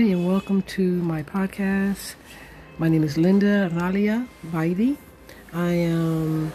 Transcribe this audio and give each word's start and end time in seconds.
Hi, 0.00 0.06
and 0.06 0.26
welcome 0.26 0.62
to 0.62 0.82
my 1.02 1.22
podcast. 1.22 2.14
My 2.78 2.88
name 2.88 3.04
is 3.04 3.18
Linda 3.18 3.68
Ralia 3.74 4.26
Vaidi. 4.46 4.96
I 5.52 5.72
am 5.72 6.54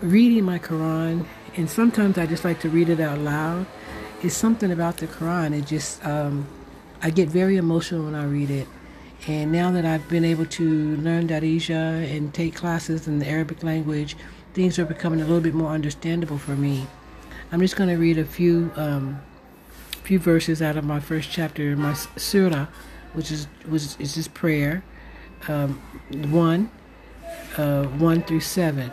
reading 0.00 0.44
my 0.44 0.60
Quran, 0.60 1.26
and 1.56 1.68
sometimes 1.68 2.16
I 2.16 2.26
just 2.26 2.44
like 2.44 2.60
to 2.60 2.68
read 2.68 2.88
it 2.88 3.00
out 3.00 3.18
loud. 3.18 3.66
It's 4.22 4.36
something 4.36 4.70
about 4.70 4.98
the 4.98 5.08
Quran. 5.08 5.52
It 5.52 5.66
just, 5.66 6.06
um, 6.06 6.46
I 7.02 7.10
get 7.10 7.28
very 7.28 7.56
emotional 7.56 8.04
when 8.04 8.14
I 8.14 8.24
read 8.24 8.50
it. 8.50 8.68
And 9.26 9.50
now 9.50 9.72
that 9.72 9.84
I've 9.84 10.08
been 10.08 10.24
able 10.24 10.46
to 10.46 10.96
learn 10.98 11.26
Darija 11.26 12.08
and 12.08 12.32
take 12.32 12.54
classes 12.54 13.08
in 13.08 13.18
the 13.18 13.26
Arabic 13.26 13.64
language, 13.64 14.16
things 14.54 14.78
are 14.78 14.84
becoming 14.84 15.20
a 15.20 15.24
little 15.24 15.40
bit 15.40 15.54
more 15.54 15.72
understandable 15.72 16.38
for 16.38 16.54
me. 16.54 16.86
I'm 17.50 17.60
just 17.60 17.74
going 17.74 17.90
to 17.90 17.96
read 17.96 18.16
a 18.16 18.24
few 18.24 18.70
um, 18.76 19.20
few 20.06 20.18
verses 20.20 20.62
out 20.62 20.76
of 20.76 20.84
my 20.84 21.00
first 21.00 21.28
chapter 21.32 21.72
in 21.72 21.80
my 21.80 21.92
surah, 22.16 22.68
which 23.12 23.32
is 23.32 23.46
which 23.66 23.82
is 23.98 24.14
just 24.14 24.32
prayer, 24.34 24.84
um, 25.48 25.80
one, 26.30 26.70
uh, 27.56 27.82
one 27.84 28.22
through 28.22 28.40
seven, 28.40 28.92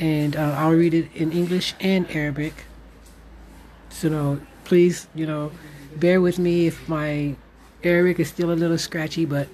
and 0.00 0.34
uh, 0.34 0.56
I'll 0.58 0.72
read 0.72 0.92
it 0.92 1.08
in 1.14 1.30
English 1.30 1.74
and 1.78 2.10
Arabic. 2.10 2.64
So, 3.90 4.40
please, 4.64 5.06
you 5.14 5.24
know, 5.24 5.52
bear 5.94 6.20
with 6.20 6.40
me 6.40 6.66
if 6.66 6.88
my 6.88 7.36
Arabic 7.84 8.18
is 8.18 8.28
still 8.28 8.50
a 8.50 8.58
little 8.58 8.76
scratchy, 8.76 9.24
but 9.24 9.46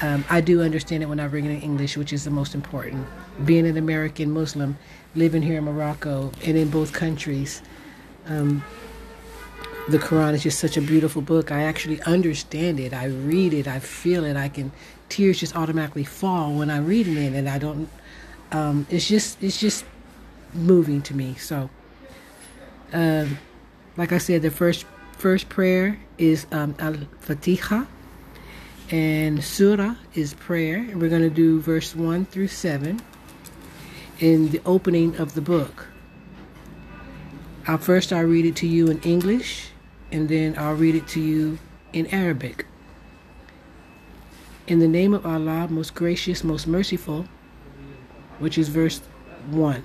um, 0.00 0.24
I 0.30 0.40
do 0.40 0.62
understand 0.62 1.02
it 1.02 1.10
when 1.10 1.20
I 1.20 1.28
bring 1.28 1.44
it 1.44 1.50
in 1.50 1.60
English, 1.60 1.98
which 1.98 2.14
is 2.14 2.24
the 2.24 2.30
most 2.30 2.54
important. 2.54 3.06
Being 3.44 3.66
an 3.66 3.76
American 3.76 4.30
Muslim, 4.30 4.78
living 5.14 5.42
here 5.42 5.58
in 5.58 5.64
Morocco 5.64 6.32
and 6.46 6.56
in 6.56 6.70
both 6.70 6.94
countries, 6.94 7.60
um, 8.26 8.64
the 9.88 9.98
Quran 9.98 10.34
is 10.34 10.42
just 10.42 10.58
such 10.58 10.76
a 10.76 10.80
beautiful 10.80 11.22
book. 11.22 11.50
I 11.50 11.62
actually 11.62 12.00
understand 12.02 12.78
it. 12.78 12.92
I 12.92 13.06
read 13.06 13.54
it. 13.54 13.66
I 13.66 13.78
feel 13.78 14.24
it. 14.24 14.36
I 14.36 14.48
can 14.48 14.72
tears 15.08 15.40
just 15.40 15.56
automatically 15.56 16.04
fall 16.04 16.54
when 16.54 16.70
I'm 16.70 16.86
reading 16.86 17.16
it, 17.16 17.34
and 17.34 17.48
I 17.48 17.58
don't. 17.58 17.88
Um, 18.52 18.86
it's 18.90 19.08
just 19.08 19.42
it's 19.42 19.58
just 19.58 19.84
moving 20.54 21.02
to 21.02 21.14
me. 21.14 21.34
So, 21.34 21.70
um, 22.92 23.38
like 23.96 24.12
I 24.12 24.18
said, 24.18 24.42
the 24.42 24.50
first 24.50 24.86
first 25.18 25.48
prayer 25.48 25.98
is 26.18 26.46
um, 26.52 26.74
Al 26.78 26.96
Fatiha, 27.20 27.84
and 28.90 29.42
Surah 29.42 29.94
is 30.14 30.34
prayer. 30.34 30.76
And 30.76 31.00
we're 31.00 31.10
going 31.10 31.22
to 31.22 31.30
do 31.30 31.60
verse 31.60 31.94
one 31.94 32.24
through 32.26 32.48
seven 32.48 33.00
in 34.18 34.50
the 34.50 34.60
opening 34.66 35.16
of 35.16 35.34
the 35.34 35.40
book. 35.40 35.88
I'll 37.70 37.78
first 37.78 38.12
I'll 38.12 38.24
read 38.24 38.46
it 38.46 38.56
to 38.56 38.66
you 38.66 38.88
in 38.90 39.00
English 39.02 39.68
and 40.10 40.28
then 40.28 40.56
I'll 40.58 40.74
read 40.74 40.96
it 40.96 41.06
to 41.14 41.20
you 41.20 41.60
in 41.92 42.08
Arabic. 42.08 42.66
In 44.66 44.80
the 44.80 44.88
name 44.88 45.14
of 45.14 45.24
Allah, 45.24 45.68
most 45.70 45.94
gracious, 45.94 46.42
most 46.42 46.66
merciful, 46.66 47.26
which 48.40 48.58
is 48.58 48.68
verse 48.70 48.98
1. 49.50 49.84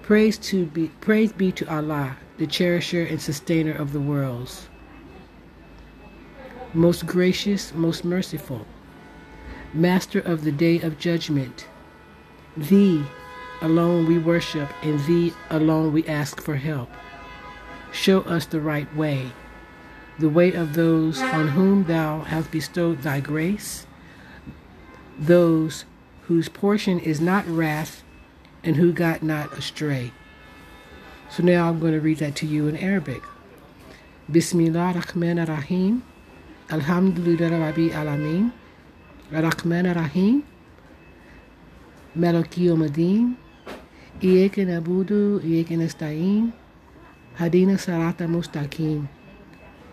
Praise 0.00 0.38
to 0.38 0.64
be 0.64 0.88
praise 1.02 1.32
be 1.32 1.52
to 1.52 1.70
Allah, 1.70 2.16
the 2.38 2.46
cherisher 2.46 3.04
and 3.04 3.20
sustainer 3.20 3.72
of 3.72 3.92
the 3.92 4.00
worlds. 4.00 4.70
Most 6.72 7.04
gracious, 7.04 7.74
most 7.74 8.06
merciful, 8.06 8.66
master 9.74 10.20
of 10.20 10.44
the 10.44 10.52
day 10.52 10.80
of 10.80 10.98
judgment. 10.98 11.66
Thee 12.56 13.04
alone 13.60 14.06
we 14.06 14.18
worship, 14.18 14.68
and 14.82 15.00
thee 15.00 15.32
alone 15.50 15.92
we 15.92 16.06
ask 16.06 16.40
for 16.40 16.56
help. 16.56 16.90
Show 17.92 18.20
us 18.22 18.46
the 18.46 18.60
right 18.60 18.94
way, 18.94 19.32
the 20.18 20.28
way 20.28 20.52
of 20.52 20.74
those 20.74 21.20
on 21.20 21.48
whom 21.48 21.84
thou 21.84 22.20
hast 22.20 22.50
bestowed 22.50 23.02
thy 23.02 23.20
grace, 23.20 23.86
those 25.18 25.84
whose 26.22 26.48
portion 26.48 27.00
is 27.00 27.20
not 27.20 27.46
wrath 27.46 28.02
and 28.62 28.76
who 28.76 28.92
got 28.92 29.22
not 29.22 29.52
astray. 29.54 30.12
So 31.30 31.42
now 31.42 31.68
I'm 31.68 31.80
going 31.80 31.92
to 31.92 32.00
read 32.00 32.18
that 32.18 32.36
to 32.36 32.46
you 32.46 32.68
in 32.68 32.76
Arabic. 32.76 33.22
Bismillah 34.30 34.92
ar-Rahman 34.94 35.38
ar-Rahim. 35.38 36.02
Alhamdulillah 36.70 37.58
Rabbi 37.58 37.88
Alameen. 37.88 38.52
Ar-Rahman 39.32 39.86
ar-Rahim. 39.86 40.44
Maliki 42.16 42.66
Yawm 42.66 43.36
Iyaka 44.20 44.66
nasta'in. 45.76 46.52
Hadina 47.38 47.78
Sarata 47.78 48.26
Mustaqim. 48.26 49.08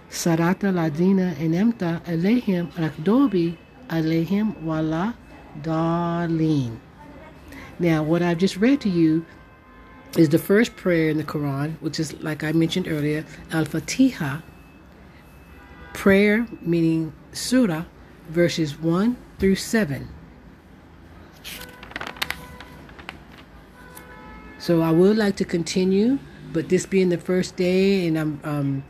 Sarata 0.09 0.71
Ladina 0.73 1.35
Enemta 1.35 2.01
Alehim 2.05 2.71
Rakdobi 2.73 3.55
Alehim 3.89 4.59
Wala 4.63 5.15
Darlene. 5.61 6.79
Now, 7.77 8.01
what 8.01 8.23
I've 8.23 8.39
just 8.39 8.57
read 8.57 8.81
to 8.81 8.89
you 8.89 9.25
is 10.17 10.29
the 10.29 10.39
first 10.39 10.75
prayer 10.75 11.09
in 11.09 11.17
the 11.17 11.23
Quran, 11.23 11.75
which 11.81 11.99
is, 11.99 12.19
like 12.23 12.43
I 12.43 12.51
mentioned 12.51 12.87
earlier, 12.87 13.25
Al 13.51 13.65
Fatiha, 13.65 14.39
prayer 15.93 16.47
meaning 16.61 17.13
surah, 17.31 17.83
verses 18.29 18.79
1 18.79 19.17
through 19.37 19.55
7. 19.55 20.07
So 24.65 24.81
I 24.81 24.89
would 24.89 25.15
like 25.15 25.35
to 25.35 25.45
continue 25.45 26.17
but 26.51 26.69
this 26.69 26.87
being 26.87 27.09
the 27.09 27.19
first 27.19 27.55
day, 27.55 28.07
and 28.07 28.17
I'm 28.17 28.39
um, 28.43 28.83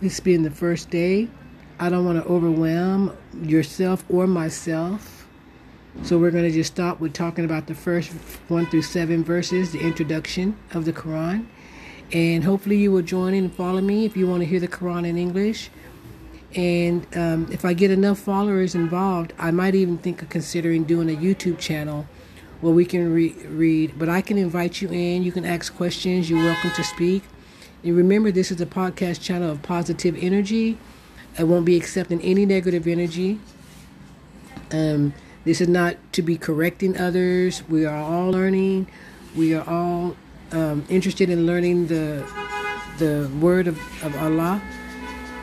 this 0.00 0.20
being 0.20 0.44
the 0.44 0.52
first 0.52 0.90
day, 0.90 1.26
I 1.80 1.88
don't 1.88 2.04
want 2.04 2.22
to 2.22 2.30
overwhelm 2.30 3.16
yourself 3.42 4.04
or 4.08 4.28
myself. 4.28 5.17
So 6.04 6.16
we're 6.16 6.30
going 6.30 6.44
to 6.44 6.50
just 6.50 6.72
stop 6.72 7.00
with 7.00 7.12
talking 7.12 7.44
about 7.44 7.66
the 7.66 7.74
first 7.74 8.12
one 8.46 8.66
through 8.66 8.82
seven 8.82 9.24
verses, 9.24 9.72
the 9.72 9.80
introduction 9.80 10.56
of 10.72 10.84
the 10.84 10.92
Quran. 10.92 11.46
And 12.12 12.44
hopefully, 12.44 12.76
you 12.76 12.92
will 12.92 13.02
join 13.02 13.34
in 13.34 13.44
and 13.44 13.52
follow 13.52 13.80
me 13.80 14.06
if 14.06 14.16
you 14.16 14.26
want 14.26 14.40
to 14.40 14.46
hear 14.46 14.60
the 14.60 14.68
Quran 14.68 15.06
in 15.06 15.18
English. 15.18 15.70
And 16.54 17.06
um, 17.14 17.48
if 17.52 17.64
I 17.64 17.74
get 17.74 17.90
enough 17.90 18.18
followers 18.18 18.74
involved, 18.74 19.34
I 19.38 19.50
might 19.50 19.74
even 19.74 19.98
think 19.98 20.22
of 20.22 20.30
considering 20.30 20.84
doing 20.84 21.10
a 21.10 21.16
YouTube 21.16 21.58
channel 21.58 22.06
where 22.62 22.72
we 22.72 22.86
can 22.86 23.12
re- 23.12 23.34
read. 23.46 23.98
But 23.98 24.08
I 24.08 24.22
can 24.22 24.38
invite 24.38 24.80
you 24.80 24.88
in. 24.88 25.22
You 25.24 25.32
can 25.32 25.44
ask 25.44 25.76
questions. 25.76 26.30
You're 26.30 26.42
welcome 26.42 26.70
to 26.70 26.84
speak. 26.84 27.22
And 27.82 27.94
remember, 27.94 28.30
this 28.30 28.50
is 28.50 28.60
a 28.60 28.66
podcast 28.66 29.20
channel 29.20 29.50
of 29.50 29.62
positive 29.62 30.16
energy. 30.18 30.78
I 31.38 31.44
won't 31.44 31.66
be 31.66 31.76
accepting 31.76 32.22
any 32.22 32.46
negative 32.46 32.86
energy. 32.86 33.40
Um, 34.72 35.12
this 35.48 35.62
is 35.62 35.68
not 35.68 35.96
to 36.12 36.20
be 36.20 36.36
correcting 36.36 36.98
others. 36.98 37.66
We 37.70 37.86
are 37.86 37.96
all 37.96 38.30
learning. 38.30 38.86
We 39.34 39.54
are 39.54 39.66
all 39.66 40.14
um, 40.52 40.84
interested 40.90 41.30
in 41.30 41.46
learning 41.46 41.86
the 41.86 42.22
the 42.98 43.30
word 43.40 43.66
of, 43.66 43.78
of 44.04 44.14
Allah 44.16 44.60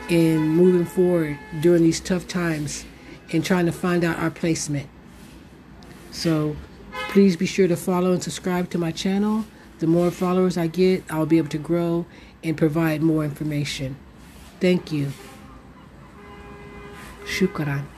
and 0.08 0.48
moving 0.48 0.84
forward 0.84 1.36
during 1.60 1.82
these 1.82 1.98
tough 1.98 2.28
times 2.28 2.84
and 3.32 3.44
trying 3.44 3.66
to 3.66 3.72
find 3.72 4.04
out 4.04 4.16
our 4.20 4.30
placement. 4.30 4.88
So 6.12 6.56
please 7.08 7.36
be 7.36 7.46
sure 7.46 7.66
to 7.66 7.76
follow 7.76 8.12
and 8.12 8.22
subscribe 8.22 8.70
to 8.70 8.78
my 8.78 8.92
channel. 8.92 9.44
The 9.80 9.88
more 9.88 10.12
followers 10.12 10.56
I 10.56 10.68
get, 10.68 11.02
I'll 11.10 11.26
be 11.26 11.38
able 11.38 11.48
to 11.48 11.58
grow 11.58 12.06
and 12.44 12.56
provide 12.56 13.02
more 13.02 13.24
information. 13.24 13.96
Thank 14.60 14.92
you. 14.92 15.12
Shukran. 17.24 17.95